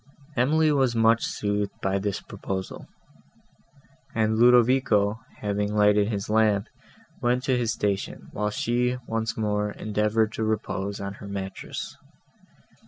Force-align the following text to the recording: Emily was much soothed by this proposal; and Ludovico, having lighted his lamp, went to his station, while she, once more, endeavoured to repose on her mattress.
Emily 0.35 0.71
was 0.71 0.95
much 0.95 1.23
soothed 1.23 1.79
by 1.79 1.99
this 1.99 2.21
proposal; 2.21 2.87
and 4.15 4.35
Ludovico, 4.39 5.19
having 5.41 5.75
lighted 5.75 6.07
his 6.07 6.27
lamp, 6.27 6.67
went 7.21 7.43
to 7.43 7.55
his 7.55 7.71
station, 7.71 8.29
while 8.31 8.49
she, 8.49 8.97
once 9.05 9.37
more, 9.37 9.69
endeavoured 9.73 10.31
to 10.33 10.43
repose 10.43 10.99
on 10.99 11.13
her 11.13 11.27
mattress. 11.27 11.97